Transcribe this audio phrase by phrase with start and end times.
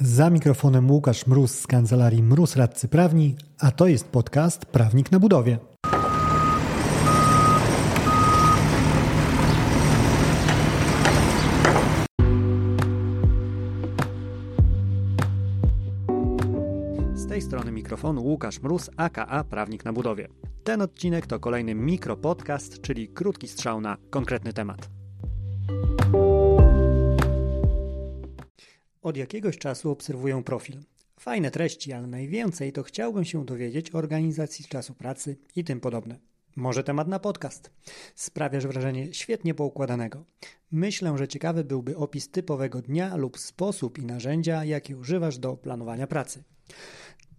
[0.00, 5.20] Za mikrofonem Łukasz Mróz z kancelarii Mróz Radcy Prawni, a to jest podcast Prawnik na
[5.20, 5.58] budowie.
[17.14, 20.28] Z tej strony mikrofonu Łukasz Mróz, aka Prawnik na budowie.
[20.64, 24.90] Ten odcinek to kolejny mikropodcast, czyli krótki strzał na konkretny temat.
[29.06, 30.80] Od jakiegoś czasu obserwuję profil.
[31.20, 36.18] Fajne treści, ale najwięcej to chciałbym się dowiedzieć o organizacji czasu pracy i tym podobne.
[36.56, 37.70] Może temat na podcast.
[38.14, 40.24] Sprawiasz wrażenie świetnie poukładanego.
[40.72, 46.06] Myślę, że ciekawy byłby opis typowego dnia lub sposób i narzędzia, jakie używasz do planowania
[46.06, 46.42] pracy.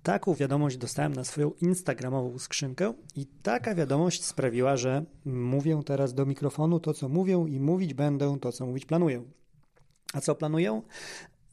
[0.03, 6.25] Taką wiadomość dostałem na swoją instagramową skrzynkę i taka wiadomość sprawiła, że mówię teraz do
[6.25, 9.23] mikrofonu to, co mówię i mówić będę to, co mówić planuję.
[10.13, 10.81] A co planuję?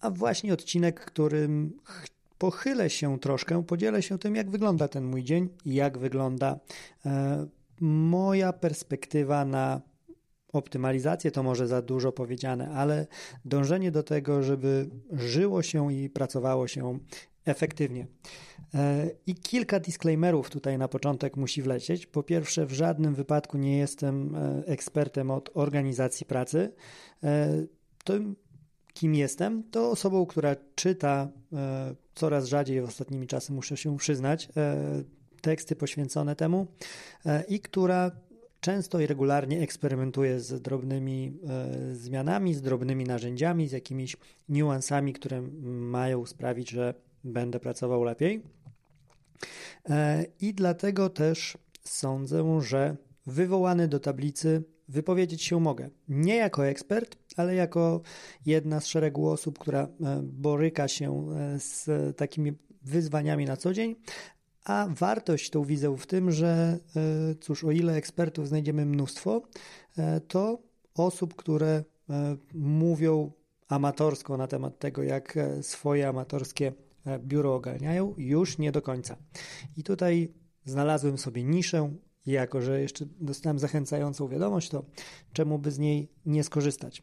[0.04, 1.72] A właśnie odcinek, którym
[2.38, 6.58] pochylę się troszkę, podzielę się tym, jak wygląda ten mój dzień i jak wygląda
[7.06, 7.46] e,
[7.80, 9.80] moja perspektywa na
[10.52, 11.30] optymalizację.
[11.30, 13.06] To może za dużo powiedziane, ale
[13.44, 16.98] dążenie do tego, żeby żyło się i pracowało się
[17.44, 18.06] efektywnie.
[18.74, 22.06] E, I kilka disclaimerów tutaj na początek musi wlecieć.
[22.06, 26.72] Po pierwsze, w żadnym wypadku nie jestem e, ekspertem od organizacji pracy.
[28.04, 28.14] To
[28.94, 34.48] kim jestem, to osobą, która czyta e, coraz rzadziej w ostatnimi czasy, muszę się przyznać,
[34.56, 35.02] e,
[35.40, 36.66] teksty poświęcone temu
[37.26, 38.10] e, i która
[38.60, 41.38] często i regularnie eksperymentuje z drobnymi
[41.92, 44.16] zmianami, z drobnymi narzędziami, z jakimiś
[44.48, 48.42] niuansami, które mają sprawić, że będę pracował lepiej.
[50.40, 55.90] I dlatego też sądzę, że wywołany do tablicy wypowiedzieć się mogę.
[56.08, 58.00] Nie jako ekspert, ale jako
[58.46, 59.88] jedna z szeregu osób, która e,
[60.22, 63.96] boryka się e, z takimi wyzwaniami na co dzień,
[64.64, 69.42] a wartość tą widzę w tym, że e, cóż, o ile ekspertów znajdziemy mnóstwo,
[70.28, 70.58] to
[70.94, 71.84] osób, które
[72.54, 73.32] mówią
[73.68, 76.72] amatorsko na temat tego, jak swoje amatorskie
[77.18, 79.16] biuro ogarniają, już nie do końca.
[79.76, 80.32] I tutaj
[80.64, 81.94] znalazłem sobie niszę,
[82.26, 84.84] jako, że jeszcze dostałem zachęcającą wiadomość, to
[85.32, 87.02] czemu by z niej nie skorzystać?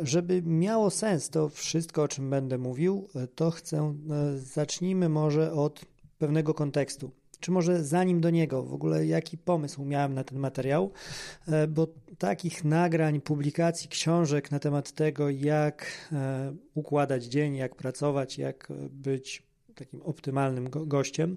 [0.00, 5.84] Żeby miało sens to wszystko, o czym będę mówił, to chcę, e, zacznijmy może od
[6.18, 7.10] pewnego kontekstu.
[7.40, 10.92] Czy może zanim do niego, w ogóle jaki pomysł miałem na ten materiał,
[11.48, 11.88] e, bo
[12.18, 19.42] takich nagrań, publikacji, książek na temat tego, jak e, układać dzień, jak pracować, jak być
[19.74, 21.36] takim optymalnym go gościem,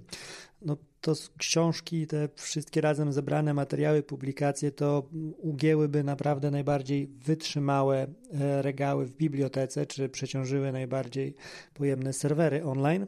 [0.62, 8.62] no to książki, te wszystkie razem zebrane materiały, publikacje, to ugięłyby naprawdę najbardziej wytrzymałe e,
[8.62, 11.35] regały w bibliotece, czy przeciążyły najbardziej
[11.73, 13.07] pojemne serwery online.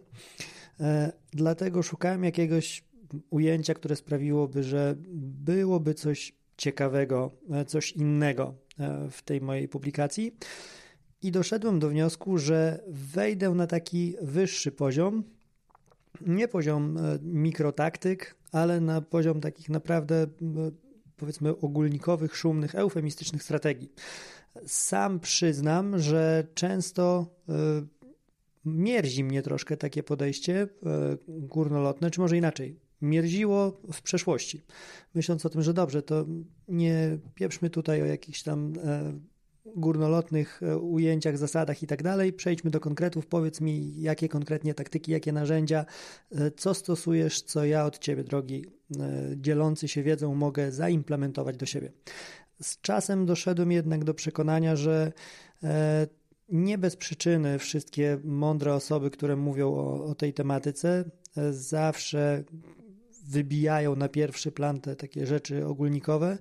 [0.80, 2.84] E, dlatego szukałem jakiegoś
[3.30, 4.96] ujęcia, które sprawiłoby, że
[5.46, 8.54] byłoby coś ciekawego, e, coś innego
[9.12, 10.36] w tej mojej publikacji.
[11.22, 15.24] I doszedłem do wniosku, że wejdę na taki wyższy poziom,
[16.22, 20.28] nie poziom e, mikrotaktyk, ale na poziom takich naprawdę e,
[21.18, 23.92] powiedzmy ogólnikowych, szumnych, eufemistycznych strategii.
[24.66, 27.54] Sam przyznam, że często e,
[28.66, 30.68] mierzi mnie troszkę takie podejście
[31.28, 32.80] górnolotne, czy może inaczej.
[33.02, 34.62] Mierziło w przeszłości.
[35.16, 36.26] Myśląc o tym, że dobrze, to
[36.68, 38.74] nie pieprzmy tutaj o jakichś tam
[39.76, 42.34] górnolotnych e, ujęciach, zasadach i tak dalej.
[42.34, 43.28] Przejdźmy do konkretów.
[43.28, 45.86] Powiedz mi, jakie konkretnie taktyki, jakie narzędzia,
[46.32, 49.02] e, co stosujesz, co ja od ciebie, drogi e,
[49.36, 51.92] dzielący się wiedzą, mogę zaimplementować do siebie.
[52.62, 55.12] Z czasem doszedłem jednak do przekonania, że
[56.50, 61.12] nie bez przyczyny wszystkie mądre osoby, które mówią o, o tej tematyce,
[61.52, 62.44] zawsze
[63.30, 66.38] wybijają na pierwszy plan te takie rzeczy ogólnikowe,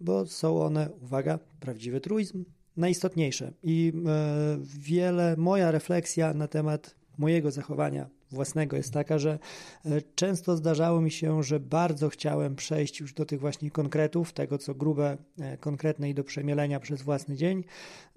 [0.00, 2.44] bo są one, uwaga, prawdziwy truizm,
[2.76, 3.52] najistotniejsze.
[3.62, 9.38] I e, wiele, moja refleksja na temat mojego zachowania własnego jest taka, że
[9.84, 14.58] e, często zdarzało mi się, że bardzo chciałem przejść już do tych właśnie konkretów, tego
[14.58, 17.64] co grube, e, konkretne i do przemielenia przez własny dzień,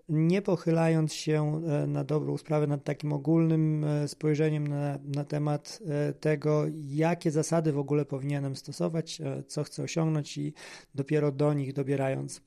[0.10, 5.80] nie pochylając się na dobrą sprawę nad takim ogólnym spojrzeniem na, na temat
[6.19, 10.54] tego, jakie zasady w ogóle powinienem stosować, co chcę osiągnąć i
[10.96, 12.42] dopiero do nich dobierając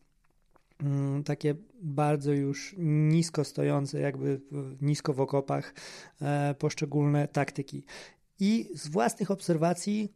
[1.24, 4.40] takie bardzo już nisko stojące, jakby
[4.80, 5.74] nisko w okopach
[6.22, 7.84] e, poszczególne taktyki.
[8.40, 10.12] I z własnych obserwacji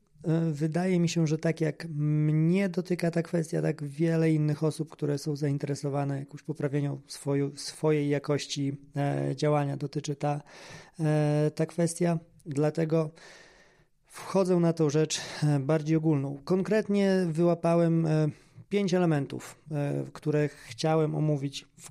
[0.53, 5.19] wydaje mi się, że tak jak mnie dotyka ta kwestia, tak wiele innych osób, które
[5.19, 8.77] są zainteresowane jakąś poprawieniem swoju, swojej jakości
[9.37, 10.43] działania, dotyczy ta,
[11.55, 12.19] ta kwestia.
[12.47, 13.11] Dlatego
[14.07, 15.21] wchodzę na tą rzecz
[15.61, 16.39] bardziej ogólną.
[16.45, 18.07] Konkretnie wyłapałem
[18.73, 19.59] pięć elementów,
[20.13, 21.91] które chciałem omówić w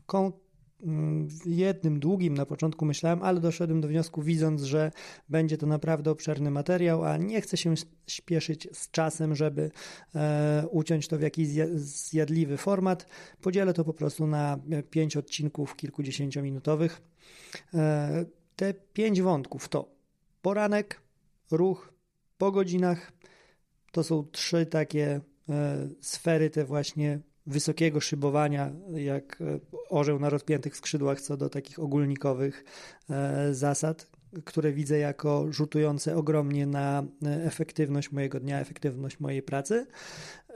[1.45, 4.91] jednym długim na początku myślałem, ale doszedłem do wniosku, widząc, że
[5.29, 7.73] będzie to naprawdę obszerny materiał, a nie chcę się
[8.07, 9.71] śpieszyć z czasem, żeby
[10.15, 13.05] e, uciąć to w jakiś zjadliwy format.
[13.41, 17.01] Podzielę to po prostu na pięć odcinków kilkudziesięciominutowych.
[17.73, 18.25] E,
[18.55, 19.89] te pięć wątków to
[20.41, 21.01] poranek,
[21.51, 21.93] ruch,
[22.37, 23.11] po godzinach.
[23.91, 25.30] To są trzy takie e,
[26.01, 29.59] sfery, te właśnie wysokiego szybowania, jak e,
[29.89, 32.63] orzeł na rozpiętych skrzydłach, co do takich ogólnikowych
[33.09, 34.07] e, zasad,
[34.45, 39.87] które widzę jako rzutujące ogromnie na e, efektywność mojego dnia, efektywność mojej pracy.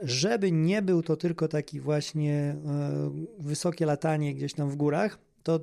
[0.02, 2.56] Żeby nie był to tylko taki właśnie
[3.38, 5.60] wysokie latanie gdzieś tam w górach, to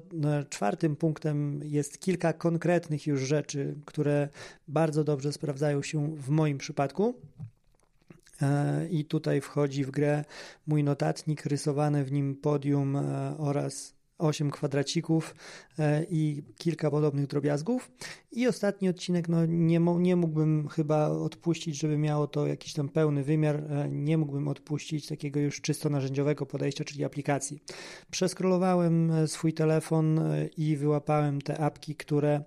[0.50, 4.30] czwartym punktem jest kilka konkretnych już rzeczy, które
[4.68, 7.14] bardzo dobrze sprawdzają się w moim przypadku.
[8.42, 10.26] E, I tutaj wchodzi w grę
[10.68, 15.36] mój notatnik, rysowany w nim podium e, oraz 8 kwadracików
[15.80, 17.92] e, i kilka podobnych drobiazgów.
[18.32, 23.24] I ostatni odcinek, no nie, nie mógłbym chyba odpuścić, żeby miało to jakiś tam pełny
[23.24, 23.64] wymiar.
[23.90, 27.60] Nie mógłbym odpuścić takiego już czysto narzędziowego podejścia, czyli aplikacji.
[28.12, 30.20] Przeskrolowałem swój telefon
[30.58, 32.44] i wyłapałem te apki, które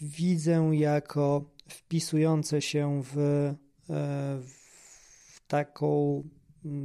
[0.00, 3.14] widzę jako wpisujące się w,
[4.42, 4.55] w
[5.48, 6.22] taką,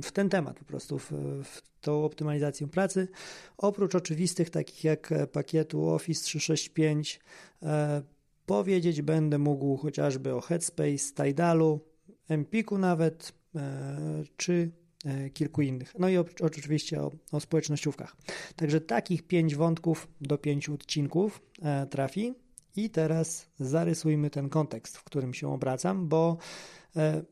[0.04, 1.12] w ten temat po prostu, w,
[1.44, 3.08] w tą optymalizację pracy.
[3.58, 7.20] Oprócz oczywistych, takich jak pakietu Office 365,
[7.64, 8.02] e,
[8.46, 11.80] powiedzieć będę mógł chociażby o Headspace, Tidalu,
[12.30, 14.72] Empiku nawet, e, czy
[15.06, 15.94] e, kilku innych.
[16.00, 18.16] No i oczywiście o, o społecznościówkach.
[18.56, 22.34] Także takich pięć wątków do pięciu odcinków e, trafi.
[22.76, 26.81] I teraz zarysujmy ten kontekst, w którym się obracam, bo E,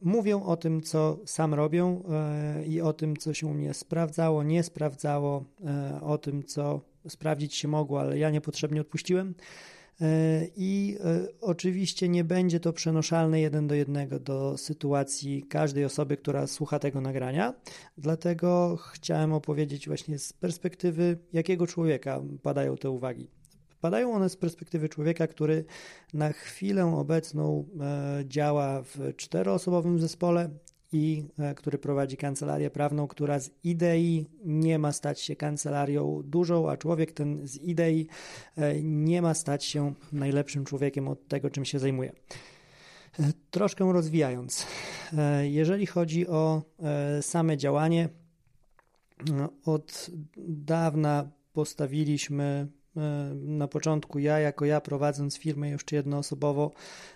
[0.02, 4.64] mówią o tym, co sam robią e, i o tym, co się nie sprawdzało, nie
[4.64, 9.36] sprawdzało, e, o tym, co sprawdzić się mogło, ale ja niepotrzebnie odpuściłem.
[10.56, 10.98] I
[11.42, 17.02] oczywiście nie będzie to przenoszalne jeden do jednego do sytuacji każdej osoby, która słucha tego
[17.02, 17.54] nagrania.
[17.98, 23.39] Dlatego chciałem opowiedzieć właśnie z perspektywy jakiego człowieka padają te uwagi.
[23.82, 25.66] Padają one z perspektywy człowieka, który
[26.14, 30.50] na chwilę obecną e, działa w czteroosobowym zespole
[30.92, 36.70] i e, który prowadzi kancelarię prawną, która z idei nie ma stać się kancelarią dużą,
[36.70, 38.08] a człowiek ten z idei
[38.58, 42.12] e, nie ma stać się najlepszym człowiekiem od tego, czym się zajmuje.
[43.52, 44.68] Troszkę rozwijając,
[45.42, 46.62] jeżeli chodzi o
[47.22, 48.10] same działanie,
[49.66, 50.10] od
[50.48, 52.68] dawna postawiliśmy
[53.34, 56.72] na początku ja, jako ja prowadząc firmę jeszcze jednoosobowo,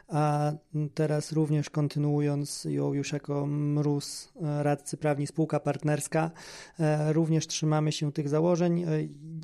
[0.07, 0.51] a
[0.93, 6.31] teraz również kontynuując ją już jako mróz e, radcy prawni, spółka partnerska,
[6.79, 8.85] e, również trzymamy się tych założeń.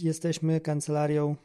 [0.01, 1.35] Jesteśmy kancelarią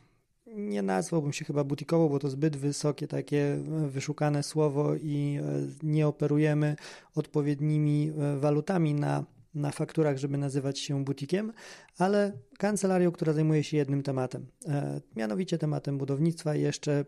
[0.47, 3.59] nie nazwałbym się chyba butikową, bo to zbyt wysokie takie
[3.89, 5.39] wyszukane słowo i
[5.83, 6.77] nie operujemy
[7.15, 11.53] odpowiednimi walutami na na fakturach, żeby nazywać się butikiem,
[11.99, 17.05] ale kancelarią, która zajmuje się jednym tematem, e, mianowicie tematem budownictwa, jeszcze e,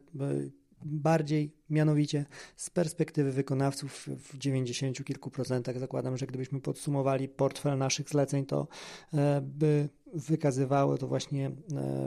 [0.84, 2.24] bardziej mianowicie
[2.56, 5.78] z perspektywy wykonawców w 90 kilku procentach.
[5.78, 8.68] Zakładam, że gdybyśmy podsumowali portfel naszych zleceń, to
[9.14, 11.50] e, by wykazywało to właśnie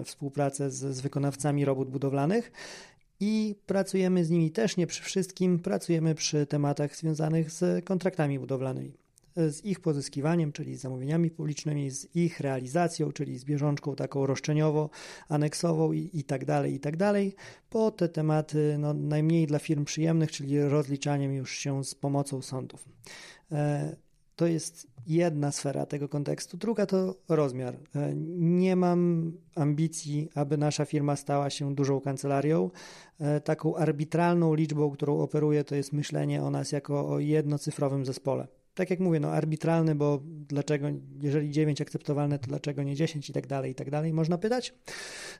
[0.05, 2.51] współpracę z, z wykonawcami robót budowlanych
[3.19, 9.08] i pracujemy z nimi też nie przy wszystkim, pracujemy przy tematach związanych z kontraktami budowlanymi
[9.35, 14.89] z ich pozyskiwaniem, czyli z zamówieniami publicznymi, z ich realizacją, czyli z bieżączką taką roszczeniowo,
[15.29, 17.35] aneksową i, i tak dalej, i tak dalej,
[17.69, 22.89] po te tematy no, najmniej dla firm przyjemnych, czyli rozliczaniem już się z pomocą sądów.
[23.51, 23.95] E,
[24.35, 26.57] to jest jedna sfera tego kontekstu.
[26.57, 27.75] Druga to rozmiar.
[27.95, 32.69] E, nie mam ambicji, aby nasza firma stała się dużą kancelarią.
[33.19, 38.47] E, taką arbitralną liczbą, którą operuję, to jest myślenie o nas jako o jednocyfrowym zespole
[38.73, 40.87] tak jak mówię, no arbitralny, bo dlaczego,
[41.21, 44.73] jeżeli 9 akceptowalne, to dlaczego nie 10 i tak dalej, i tak dalej, można pytać.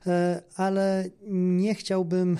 [0.06, 2.38] E, ale nie chciałbym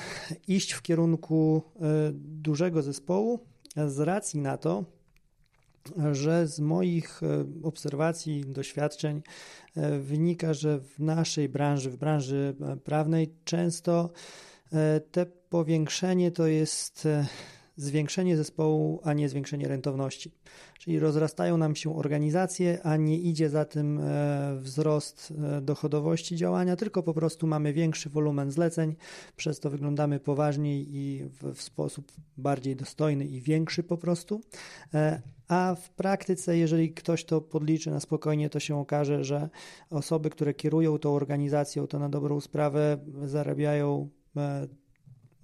[0.49, 1.81] iść w kierunku e,
[2.15, 3.41] dużego zespołu
[3.87, 4.85] z racji na to,
[6.13, 9.23] że z moich e, obserwacji, doświadczeń
[10.01, 14.11] wynika, że w naszej branży, w branży prawnej często
[15.11, 17.09] te powiększenie to jest
[17.83, 20.33] zwiększenie zespołu, a nie zwiększenie rentowności.
[20.79, 26.77] Czyli rozrastają nam się organizacje, a nie idzie za tym e, wzrost e, dochodowości działania,
[26.77, 28.97] tylko po prostu mamy większy wolumen zleceń,
[29.37, 34.41] przez to wyglądamy poważniej i w, sposób bardziej dostojny i większy po prostu.
[34.95, 39.49] E, a w praktyce, jeżeli ktoś to podliczy na spokojnie, to się okaże, że
[39.91, 44.09] osoby, które kierują tą organizacją, to na dobrą sprawę zarabiają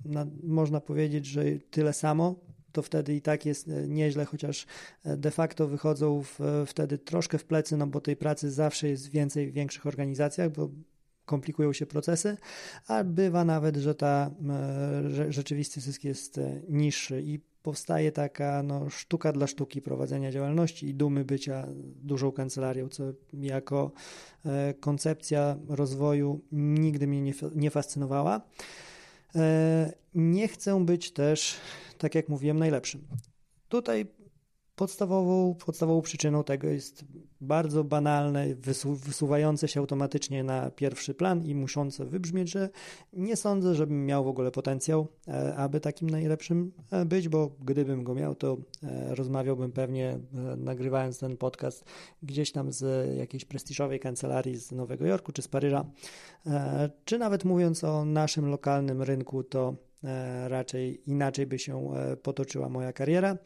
[0.08, 2.34] na, można powiedzieć, że tyle samo,
[2.76, 4.66] to wtedy i tak jest e, nieźle, chociaż
[5.04, 8.88] e, de facto wychodzą w, e, wtedy troszkę w plecy, no bo tej pracy zawsze
[8.88, 10.70] jest więcej w większych organizacjach, bo
[11.24, 12.36] komplikują się procesy,
[12.88, 14.30] a bywa nawet, że ta
[15.08, 20.94] że rzeczywisty zysk jest niższy i powstaje taka no, sztuka dla sztuki prowadzenia działalności i
[20.94, 21.66] dumy bycia
[22.02, 23.92] dużą kancelarią, co jako
[24.80, 28.40] koncepcja rozwoju nigdy mnie nie, nie fascynowała.
[29.36, 31.56] E, nie chcę być też,
[31.98, 33.06] tak jak mówiłem, najlepszym.
[33.68, 34.06] Tutaj
[34.76, 37.04] podstawową, podstawową przyczyną tego jest
[37.40, 42.68] bardzo banalne, wysu, wysuwające się automatycznie na pierwszy plan i muszące wybrzmieć, że
[43.12, 48.04] nie sądzę, żebym miał w ogóle potencjał, e, aby takim najlepszym e, być, bo gdybym
[48.04, 48.56] go miał, to
[49.08, 50.18] rozmawiałbym pewnie,
[50.56, 51.84] nagrywając ten podcast
[52.22, 55.84] gdzieś tam z jakiejś prestiżowej kancelarii z Nowego Jorku czy z Paryża,
[57.04, 59.85] czy nawet mówiąc o naszym lokalnym rynku, to E,
[60.48, 63.38] raczej inaczej by się e, potoczyła moja kariera.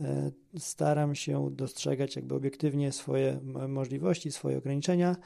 [0.00, 5.16] E, staram się dostrzegać jakby obiektywnie swoje możliwości, swoje ograniczenia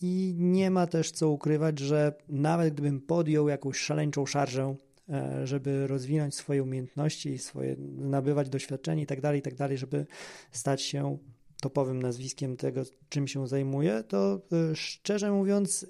[0.00, 4.74] i nie ma też co ukrywać, że nawet gdybym podjął jakąś szaleńczą szarżę,
[5.44, 10.06] żeby rozwinąć swoje umiejętności, swoje, nabywać doświadczenie itd., tak itd., tak żeby
[10.52, 11.18] stać się
[11.62, 14.40] topowym nazwiskiem tego, czym się zajmuję, to
[14.74, 15.86] szczerze mówiąc,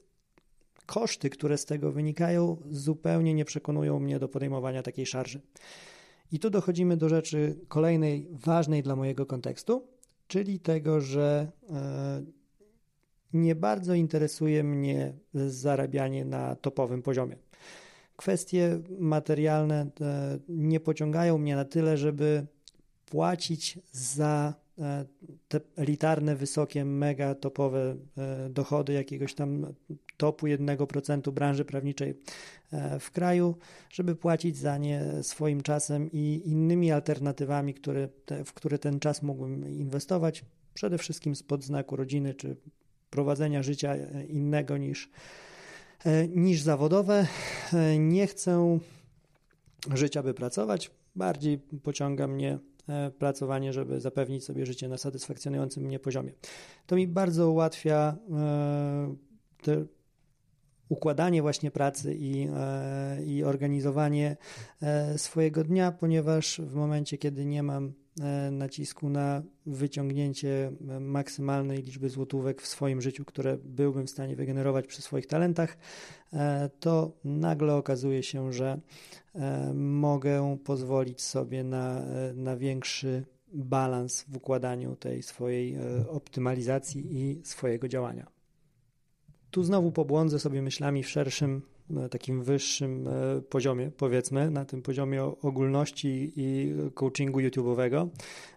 [0.90, 5.40] koszty, które z tego wynikają, zupełnie nie przekonują mnie do podejmowania takiej szarży.
[6.32, 9.86] I tu dochodzimy do rzeczy kolejnej ważnej dla mojego kontekstu,
[10.26, 12.22] czyli tego, że e,
[13.32, 17.36] nie bardzo interesuje mnie zarabianie na topowym poziomie.
[18.16, 22.46] Kwestie materialne e, nie pociągają mnie na tyle, żeby
[23.06, 24.54] płacić za
[25.48, 29.66] te elitarne, wysokie, mega topowe e, dochody jakiegoś tam
[30.16, 32.14] topu 1% branży prawniczej
[32.72, 33.56] e, w kraju,
[33.90, 38.08] żeby płacić za nie swoim czasem i innymi alternatywami, które,
[38.44, 40.44] w które ten czas mógłbym inwestować,
[40.74, 42.56] przede wszystkim spod znaku rodziny czy
[43.10, 43.96] prowadzenia życia
[44.28, 45.10] innego niż,
[46.28, 47.26] niż zawodowe.
[47.98, 48.78] Nie chcę
[49.94, 50.90] życia, by pracować.
[51.16, 52.69] Bardziej pociąga mnie E,
[53.18, 56.32] pracowanie, żeby zapewnić sobie życie na satysfakcjonującym mnie poziomie.
[56.86, 59.14] To mi bardzo ułatwia e,
[59.62, 59.84] te
[60.88, 64.36] układanie właśnie pracy i, e, i organizowanie
[65.16, 67.99] swojego dnia, ponieważ w momencie, kiedy nie mam E,
[68.50, 74.86] nacisku na wyciągnięcie e, maksymalnej liczby złotówek w swoim życiu, które byłbym w stanie wygenerować
[74.86, 75.76] przy swoich talentach,
[76.32, 78.80] e, to nagle okazuje się, że
[79.74, 82.02] mogę pozwolić sobie na,
[82.34, 83.24] na większy
[83.54, 85.76] balans w układaniu tej swojej
[86.08, 88.26] optymalizacji i swojego działania.
[89.50, 91.62] Tu znowu pobłądzę sobie myślami w szerszym
[92.10, 98.08] takim wyższym e, poziomie, powiedzmy, na tym poziomie ogólności i coachingu YouTube'owego.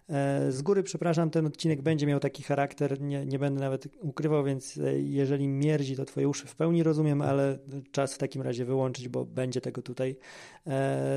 [0.08, 4.44] E, z góry przepraszam, ten odcinek będzie miał taki charakter, nie, nie będę nawet ukrywał,
[4.44, 7.58] więc e, jeżeli mierdzi, to twoje uszy w pełni rozumiem, ale
[7.92, 10.16] czas w takim razie wyłączyć, bo będzie tego tutaj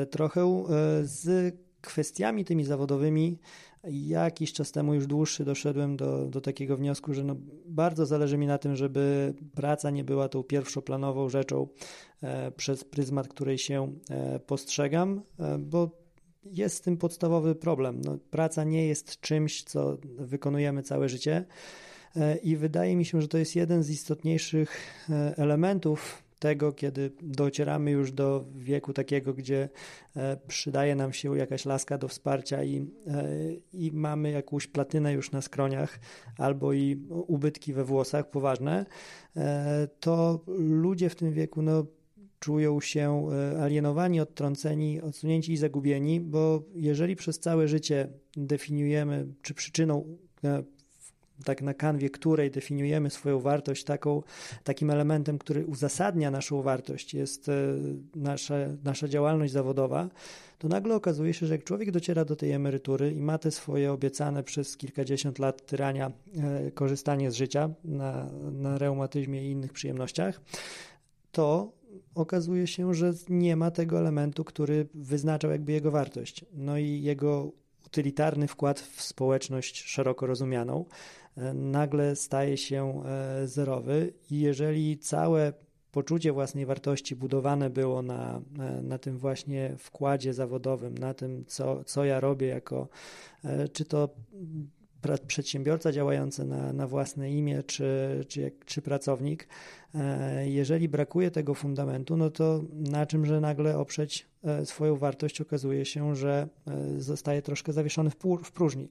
[0.09, 0.38] trochę.
[1.03, 3.39] Z kwestiami tymi zawodowymi
[3.84, 8.48] jakiś czas temu, już dłuższy, doszedłem do, do takiego wniosku, że no bardzo zależy mi
[8.48, 11.67] na tym, żeby praca nie była tą pierwszoplanową rzeczą
[12.22, 15.89] e, przez pryzmat, której się e, postrzegam, e, bo
[16.51, 18.01] jest z tym podstawowy problem.
[18.01, 21.46] No, praca nie jest czymś, co wykonujemy całe życie.
[22.15, 24.77] E, I wydaje mi się, że to jest jeden z istotniejszych
[25.10, 29.70] e, elementów tego, kiedy docieramy już do wieku takiego, gdzie
[30.15, 32.77] e, przydaje nam się jakaś laska do wsparcia i,
[33.08, 33.25] e,
[33.74, 36.00] i mamy jakąś platynę już na skroniach
[36.38, 38.86] albo i ubytki we włosach poważne,
[39.36, 41.86] e, to ludzie w tym wieku no,
[42.39, 43.29] czują się
[43.62, 50.17] alienowani, odtrąceni, odsunięci i zagubieni, bo jeżeli przez całe życie definiujemy, czy przyczyną
[51.46, 54.24] tak na kanwie której definiujemy swoją wartość taką,
[54.63, 57.53] takim elementem, który uzasadnia naszą wartość, jest e,
[58.15, 60.10] nasza, nasza działalność zawodowa,
[60.58, 63.91] to nagle okazuje się, że jak człowiek dociera do tej emerytury i ma te swoje
[63.91, 70.41] obiecane przez kilkadziesiąt lat tyrania e, korzystanie z życia na, na reumatyzmie i innych przyjemnościach,
[71.32, 71.72] to
[72.15, 76.46] okazuje się, że nie ma tego elementu, który wyznaczał jakby jego wartość.
[76.53, 77.51] No i jego
[77.86, 80.86] utylitarny wkład w społeczność szeroko rozumianą
[81.53, 85.53] nagle staje się e, zerowy i jeżeli całe
[85.91, 91.84] poczucie własnej wartości budowane było na, e, na tym właśnie wkładzie zawodowym, na tym, co,
[91.84, 92.88] co ja robię jako,
[93.74, 94.10] czy to
[95.27, 97.86] przedsiębiorca działający na, na własne imię, czy,
[98.27, 99.48] czy, czy pracownik,
[100.46, 106.15] jeżeli brakuje tego fundamentu, no to na czymże nagle oprzeć E, swoją wartość, okazuje się,
[106.15, 108.10] że e, zostaje troszkę zawieszony
[108.44, 108.89] w próżni.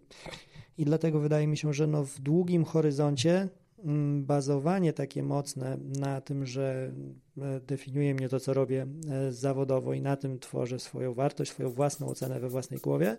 [0.78, 3.48] I dlatego wydaje mi się, że no w długim horyzoncie
[3.84, 6.92] mm, bazowanie takie mocne na tym, że
[7.38, 8.86] e, definiuje mnie to, co robię
[9.30, 13.16] zawodowo i na tym tworzę swoją wartość, swoją własną ocenę we własnej głowie,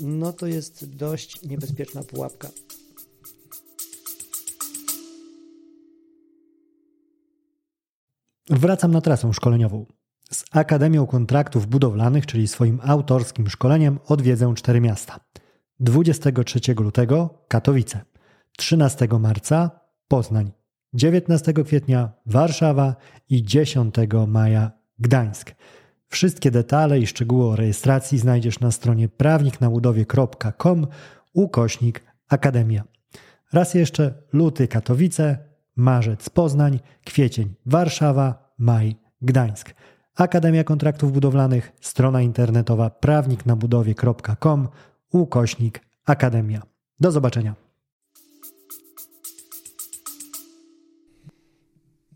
[0.00, 2.48] no to jest dość niebezpieczna pułapka.
[8.50, 9.86] Wracam na trasę szkoleniową.
[10.30, 15.20] Z Akademią Kontraktów Budowlanych, czyli swoim autorskim szkoleniem, odwiedzę cztery miasta.
[15.80, 18.00] 23 lutego Katowice,
[18.56, 19.70] 13 marca
[20.08, 20.52] Poznań,
[20.92, 22.96] 19 kwietnia Warszawa
[23.28, 23.94] i 10
[24.26, 25.54] maja Gdańsk.
[26.08, 30.86] Wszystkie detale i szczegóły o rejestracji znajdziesz na stronie prawniknabudowie.com
[31.32, 32.84] ukośnik Akademia.
[33.52, 35.38] Raz jeszcze luty Katowice,
[35.76, 39.74] marzec Poznań, kwiecień Warszawa, maj Gdańsk.
[40.16, 44.68] Akademia Kontraktów Budowlanych, strona internetowa prawniknabudowie.com,
[45.12, 46.62] ukośnik Akademia.
[47.00, 47.54] Do zobaczenia.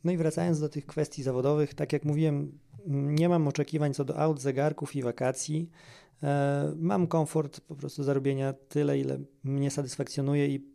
[0.04, 4.18] No i wracając do tych kwestii zawodowych, tak jak mówiłem, nie mam oczekiwań co do
[4.18, 5.70] aut, zegarków i wakacji.
[6.22, 10.66] E, mam komfort po prostu zarobienia tyle, ile mnie satysfakcjonuje i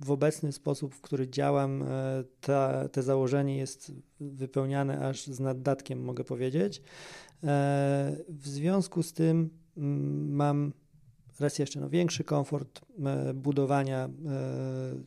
[0.00, 6.04] w obecny sposób, w który działam, e, ta, te założenie jest wypełniane aż z naddatkiem,
[6.04, 6.78] mogę powiedzieć.
[6.78, 9.50] E, w związku z tym
[10.28, 10.72] mam
[11.40, 12.80] raz jeszcze no, większy komfort
[13.34, 14.08] budowania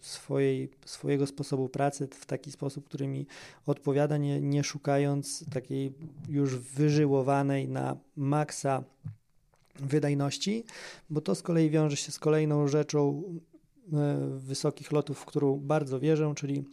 [0.02, 3.26] swojej, swojego sposobu pracy w taki sposób, który mi
[3.66, 5.94] odpowiada, nie, nie szukając takiej
[6.30, 8.84] już wyżyłowanej na maksa
[9.76, 10.64] wydajności,
[11.10, 13.24] bo to z kolei wiąże się z kolejną rzeczą
[13.94, 16.64] e, wysokich lotów, w którą bardzo wierzę, czyli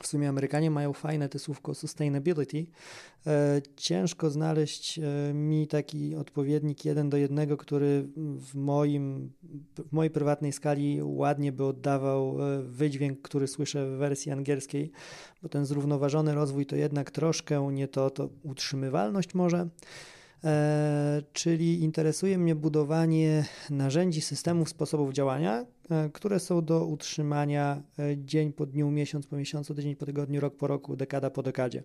[0.00, 2.66] w sumie Amerykanie mają fajne te słówko sustainability.
[3.26, 9.32] E, ciężko znaleźć e, mi taki odpowiednik jeden do jednego, który w, moim,
[9.88, 14.92] w mojej prywatnej skali ładnie by oddawał wydźwięk, który słyszę w wersji angielskiej,
[15.42, 19.68] bo ten zrównoważony rozwój to jednak troszkę nie to, to utrzymywalność może.
[20.44, 28.16] E, czyli interesuje mnie budowanie narzędzi, systemów, sposobów działania, e, które są do utrzymania e,
[28.16, 31.82] dzień po dniu, miesiąc po miesiącu, tydzień po tygodniu, rok po roku, dekada po dekadzie.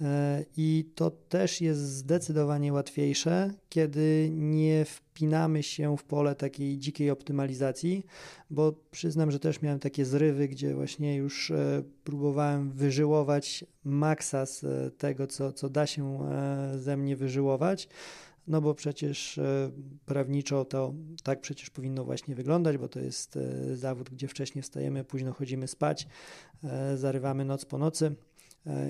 [0.00, 7.10] E, I to też jest zdecydowanie łatwiejsze, kiedy nie wpinamy się w pole takiej dzikiej
[7.10, 8.06] optymalizacji,
[8.50, 14.64] bo przyznam, że też miałem takie zrywy, gdzie właśnie już e, próbowałem wyżyłować maksa z
[14.64, 16.18] e, tego, co, co da się
[16.76, 17.88] ze mnie wyżyłować.
[18.46, 19.40] No bo przecież
[20.06, 23.38] prawniczo to tak przecież powinno właśnie wyglądać, bo to jest
[23.74, 26.08] zawód, gdzie wcześniej wstajemy, późno chodzimy spać,
[26.94, 28.14] zarywamy noc po nocy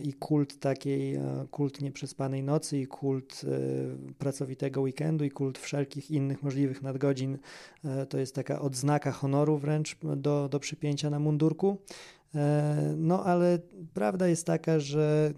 [0.02, 6.10] i kult takiej, e, kult nieprzespanej nocy i kult e, pracowitego weekendu i kult wszelkich
[6.10, 7.38] innych możliwych nadgodzin.
[7.84, 11.78] E, to jest taka odznaka honoru wręcz do, do przypięcia na mundurku.
[12.96, 13.58] No ale
[13.94, 15.32] prawda jest taka, że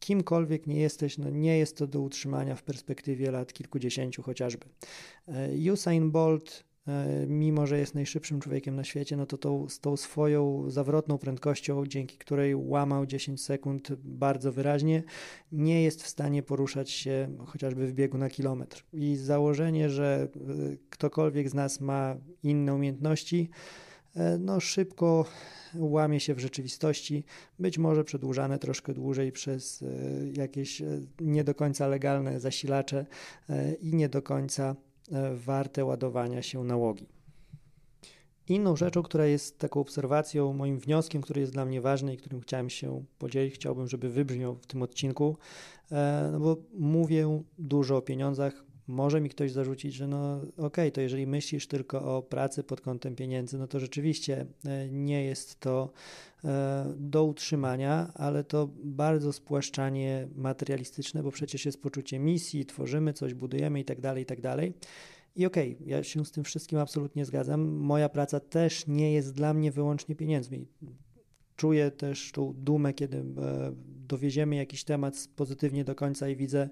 [0.00, 4.66] kimkolwiek nie jesteś, no nie jest to do utrzymania w perspektywie lat kilkudziesięciu chociażby.
[5.72, 6.64] Usain Bolt
[7.26, 11.86] mimo że jest najszybszym człowiekiem na świecie, no to tą, z tą swoją zawrotną prędkością,
[11.86, 15.02] dzięki której łamał 10 sekund bardzo wyraźnie,
[15.52, 18.84] nie jest w stanie poruszać się chociażby w biegu na kilometr.
[18.92, 23.50] I założenie, że e, ktokolwiek z nas ma inne umiejętności,
[24.16, 25.24] e, no szybko
[25.74, 27.24] łamie się w rzeczywistości,
[27.58, 29.84] być może przedłużane troszkę dłużej przez
[30.32, 30.82] jakieś
[31.20, 33.06] nie do końca legalne zasilacze
[33.80, 34.93] i nie do końca E,
[35.34, 37.06] warte ładowania się nałogi.
[38.48, 42.40] Inną rzeczą, która jest taką obserwacją, moim wnioskiem, który jest dla mnie ważny i którym
[42.40, 45.36] chciałem się podzielić, chciałbym, żeby wybrzmiał w tym odcinku,
[45.92, 48.64] e, no bo mówię dużo o pieniądzach.
[48.86, 52.80] Może mi ktoś zarzucić, że no okej, okay, to jeżeli myślisz tylko o pracy pod
[52.80, 55.92] kątem pieniędzy, no to rzeczywiście e, nie jest to
[56.96, 63.80] do utrzymania, ale to bardzo spłaszczanie materialistyczne, bo przecież jest poczucie misji, tworzymy coś, budujemy
[63.80, 64.74] i tak dalej, i tak dalej.
[65.36, 67.60] I okej, okay, ja się z tym wszystkim absolutnie zgadzam.
[67.66, 70.66] Moja praca też nie jest dla mnie wyłącznie pieniędzmi.
[71.56, 73.22] Czuję też tą dumę, kiedy e,
[74.14, 76.68] dowieziemy jakiś temat pozytywnie do końca i widzę,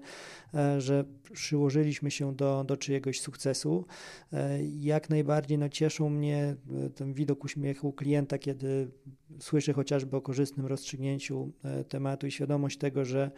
[0.53, 1.03] e, że
[1.33, 3.85] przyłożyliśmy się do, do czyjegoś sukcesu.
[4.33, 8.91] E, jak najbardziej no, cieszą mnie e, ten widok uśmiechu klienta, kiedy
[9.39, 11.51] słyszy chociażby o korzystnym rozstrzygnięciu
[11.89, 13.31] tematu i świadomość tego, że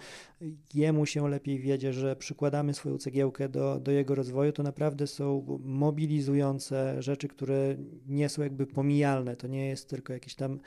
[0.73, 5.59] jemu się lepiej wiedzie, że przykładamy swoją cegiełkę do, do jego rozwoju, to naprawdę są
[5.63, 7.75] mobilizujące rzeczy, które
[8.07, 9.35] nie są jakby pomijalne.
[9.35, 10.59] To nie jest tylko jakiś tam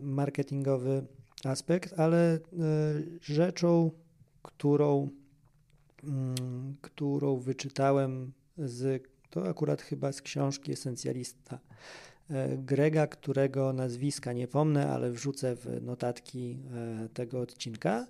[0.00, 1.06] marketingowy
[1.46, 2.38] aspekt, ale e,
[3.20, 3.90] rzeczą,
[4.42, 5.08] którą,
[6.04, 11.58] mm, którą wyczytałem z, to akurat chyba z książki Esencjalista
[12.30, 18.06] e, Grega, którego nazwiska nie pomnę, ale wrzucę w notatki e, tego odcinka.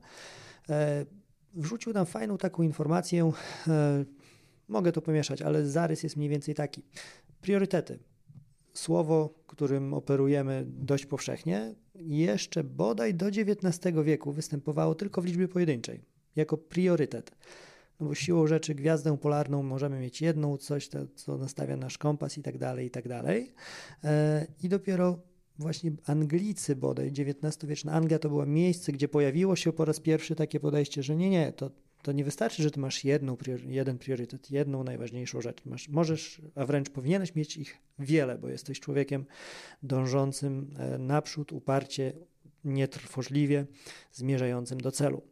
[1.55, 3.33] Wrzucił tam fajną taką informację,
[4.69, 6.83] mogę to pomieszać, ale zarys jest mniej więcej taki.
[7.41, 7.99] Priorytety
[8.75, 16.01] słowo, którym operujemy dość powszechnie, jeszcze bodaj do XIX wieku występowało tylko w liczbie pojedynczej,
[16.37, 17.31] jako priorytet.
[18.01, 22.39] No bo siłą rzeczy gwiazdę polarną możemy mieć jedną, coś, to, co nastawia nasz kompas
[22.39, 23.53] i tak dalej, i tak dalej.
[24.05, 25.19] E, I dopiero
[25.59, 30.61] właśnie Anglicy bodaj, XIX-wieczna Anglia to było miejsce, gdzie pojawiło się po raz pierwszy takie
[30.61, 31.71] podejście, że nie, nie, to
[32.03, 33.37] to nie wystarczy, że ty masz jedną,
[33.67, 35.65] jeden priorytet, jedną najważniejszą rzecz.
[35.65, 39.25] Masz, możesz, a wręcz powinieneś mieć ich wiele, bo jesteś człowiekiem
[39.83, 42.13] dążącym e, naprzód, uparcie,
[42.65, 43.67] nietrwożliwie,
[44.13, 45.23] zmierzającym do celu.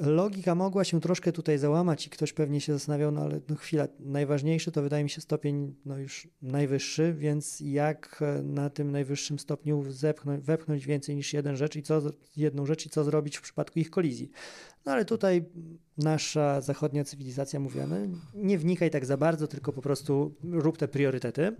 [0.00, 3.88] Logika mogła się troszkę tutaj załamać i ktoś pewnie się zastanawiał, no ale no chwila,
[4.00, 9.38] najważniejszy to wydaje mi się stopień no już najwyższy, więc jak e, na tym najwyższym
[9.38, 12.02] stopniu zepchnąć, wepchnąć więcej niż jeden rzecz i co,
[12.36, 14.30] jedną rzecz i co zrobić w przypadku ich kolizji.
[14.86, 15.44] No ale tutaj
[15.98, 17.96] nasza zachodnia cywilizacja mówiła, no,
[18.34, 21.56] nie wnikaj tak za bardzo, tylko po prostu rób te priorytety.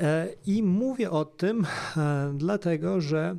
[0.00, 1.66] E, I mówię o tym
[1.96, 3.36] e, dlatego, że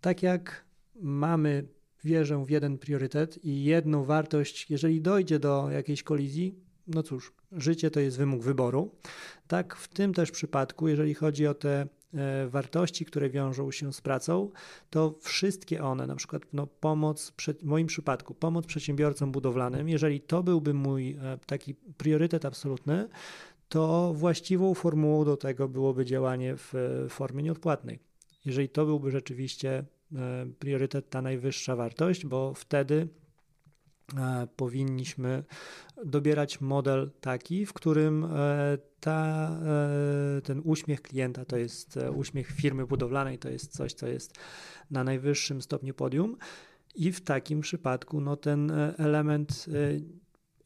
[0.00, 0.64] tak jak
[1.00, 1.75] mamy
[2.06, 6.54] wierzę w jeden priorytet i jedną wartość, jeżeli dojdzie do jakiejś kolizji,
[6.86, 8.94] no cóż, życie to jest wymóg wyboru.
[9.46, 14.00] Tak w tym też przypadku, jeżeli chodzi o te e, wartości, które wiążą się z
[14.00, 14.50] pracą,
[14.90, 20.42] to wszystkie one, na przykład no, pomoc, w moim przypadku, pomoc przedsiębiorcom budowlanym, jeżeli to
[20.42, 23.08] byłby mój e, taki priorytet absolutny,
[23.68, 26.74] to właściwą formułą do tego byłoby działanie w
[27.08, 27.98] formie nieodpłatnej.
[28.44, 29.95] Jeżeli to byłby rzeczywiście E,
[30.58, 33.08] priorytet ta najwyższa wartość, bo wtedy
[34.18, 35.44] e, powinniśmy
[36.04, 38.28] dobierać model taki, w którym e,
[39.00, 39.50] ta,
[40.44, 44.38] ten uśmiech klienta to jest uśmiech firmy budowlanej, to jest coś, co jest
[44.90, 46.36] na najwyższym stopniu podium.
[46.94, 49.66] I w takim przypadku no, ten element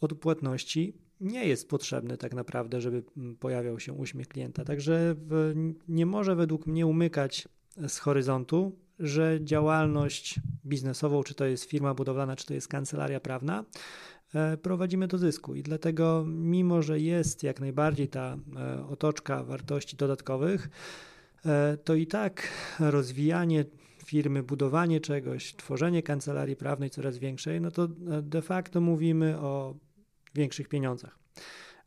[0.00, 3.02] odpłatności nie jest potrzebny tak naprawdę, żeby
[3.40, 4.64] pojawiał się uśmiech klienta.
[4.64, 5.14] Także
[5.88, 7.48] nie może według mnie umykać
[7.88, 13.64] z horyzontu że działalność biznesową, czy to jest firma budowlana, czy to jest kancelaria prawna,
[14.34, 15.54] e, prowadzimy do zysku.
[15.54, 20.70] I dlatego, mimo że jest jak najbardziej ta e, otoczka wartości dodatkowych,
[21.46, 23.64] e, to i tak rozwijanie
[24.04, 27.88] firmy, budowanie czegoś, tworzenie kancelarii prawnej coraz większej, no to
[28.22, 29.74] de facto mówimy o
[30.34, 31.18] większych pieniądzach.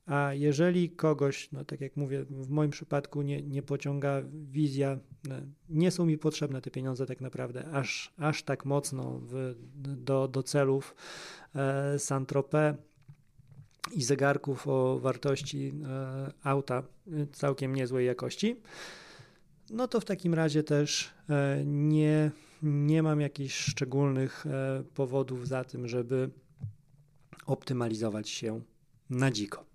[0.05, 5.35] A jeżeli kogoś, no tak jak mówię, w moim przypadku nie, nie pociąga wizja, no,
[5.69, 10.43] nie są mi potrzebne te pieniądze tak naprawdę aż, aż tak mocno w, do, do
[10.43, 10.95] celów
[11.55, 12.75] e, Saint-Tropez
[13.91, 16.83] i zegarków o wartości e, auta
[17.31, 18.55] całkiem niezłej jakości,
[19.69, 22.31] no to w takim razie też e, nie,
[22.63, 26.29] nie mam jakichś szczególnych e, powodów za tym, żeby
[27.45, 28.61] optymalizować się
[29.09, 29.72] na dziko.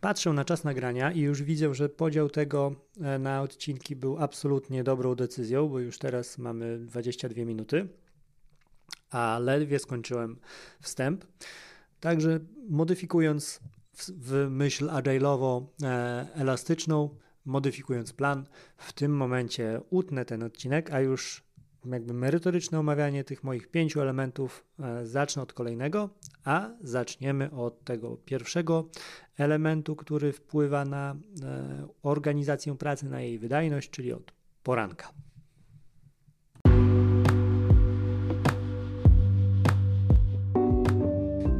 [0.00, 4.84] Patrzę na czas nagrania i już widzę, że podział tego e, na odcinki był absolutnie
[4.84, 7.88] dobrą decyzją, bo już teraz mamy 22 minuty,
[9.10, 10.38] a ledwie skończyłem
[10.80, 11.24] wstęp.
[12.00, 13.60] Także modyfikując
[14.08, 17.08] w myśl agile'owo-elastyczną,
[17.44, 21.52] modyfikując plan, w tym momencie utnę ten odcinek, a już
[21.84, 26.10] jakby merytoryczne omawianie tych moich pięciu elementów e, zacznę od kolejnego,
[26.44, 28.88] a zaczniemy od tego pierwszego
[29.42, 35.12] elementu, który wpływa na e, organizację pracy, na jej wydajność, czyli od poranka.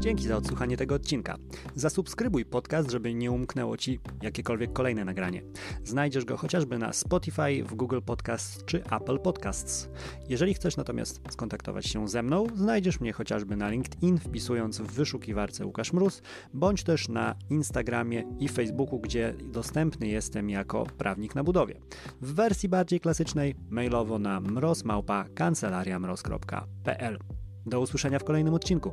[0.03, 1.37] Dzięki za odsłuchanie tego odcinka.
[1.75, 5.43] Zasubskrybuj podcast, żeby nie umknęło Ci jakiekolwiek kolejne nagranie.
[5.85, 9.88] Znajdziesz go chociażby na Spotify, w Google Podcasts czy Apple Podcasts.
[10.29, 15.67] Jeżeli chcesz natomiast skontaktować się ze mną, znajdziesz mnie chociażby na LinkedIn, wpisując w wyszukiwarce
[15.67, 16.23] Łukasz Mróz,
[16.55, 21.81] bądź też na Instagramie i Facebooku, gdzie dostępny jestem jako prawnik na budowie.
[22.21, 27.19] W wersji bardziej klasycznej mailowo na mrozmałpa kancelariamroz.pl.
[27.67, 28.93] Do usłyszenia w kolejnym odcinku.